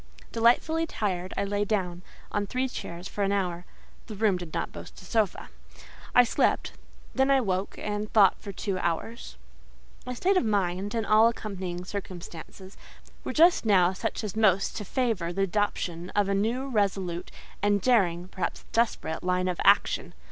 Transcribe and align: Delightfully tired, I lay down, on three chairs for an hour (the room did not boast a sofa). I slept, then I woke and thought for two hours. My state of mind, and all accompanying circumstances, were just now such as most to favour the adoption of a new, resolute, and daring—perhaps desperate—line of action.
Delightfully 0.31 0.87
tired, 0.87 1.31
I 1.37 1.43
lay 1.43 1.63
down, 1.63 2.01
on 2.31 2.47
three 2.47 2.67
chairs 2.67 3.07
for 3.07 3.23
an 3.23 3.31
hour 3.31 3.65
(the 4.07 4.15
room 4.15 4.35
did 4.35 4.51
not 4.51 4.71
boast 4.71 4.99
a 4.99 5.05
sofa). 5.05 5.49
I 6.15 6.23
slept, 6.23 6.71
then 7.13 7.29
I 7.29 7.39
woke 7.39 7.77
and 7.77 8.11
thought 8.11 8.41
for 8.41 8.51
two 8.51 8.79
hours. 8.79 9.37
My 10.03 10.15
state 10.15 10.37
of 10.37 10.43
mind, 10.43 10.95
and 10.95 11.05
all 11.05 11.27
accompanying 11.27 11.85
circumstances, 11.85 12.77
were 13.23 13.31
just 13.31 13.63
now 13.63 13.93
such 13.93 14.23
as 14.23 14.35
most 14.35 14.75
to 14.77 14.85
favour 14.85 15.31
the 15.31 15.43
adoption 15.43 16.09
of 16.15 16.27
a 16.27 16.33
new, 16.33 16.67
resolute, 16.67 17.29
and 17.61 17.79
daring—perhaps 17.79 18.65
desperate—line 18.71 19.47
of 19.47 19.59
action. 19.63 20.15